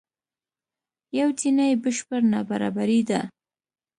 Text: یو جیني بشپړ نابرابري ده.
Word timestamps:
یو 1.19 1.29
جیني 1.39 1.69
بشپړ 1.83 2.21
نابرابري 2.33 2.99
ده. 3.09 3.19